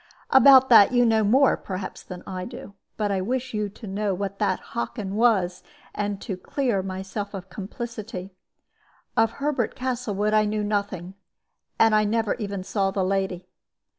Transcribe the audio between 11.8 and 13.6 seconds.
I never even saw the lady.